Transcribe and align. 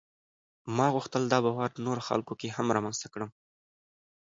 ما 0.75 0.87
غوښتل 0.95 1.23
دا 1.27 1.39
باور 1.45 1.69
نورو 1.85 2.01
خلکو 2.09 2.33
کې 2.39 2.53
هم 2.55 2.67
رامنځته 2.75 3.07
کړم. 3.13 3.29